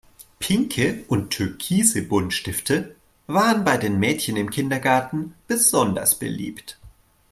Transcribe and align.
Pinke 0.39 1.05
und 1.09 1.29
türkise 1.29 2.01
Buntstifte 2.01 2.95
waren 3.27 3.63
bei 3.63 3.77
den 3.77 3.99
Mädchen 3.99 4.35
im 4.35 4.49
Kindergarten 4.49 5.35
besonders 5.45 6.17
beliebt. 6.17 6.79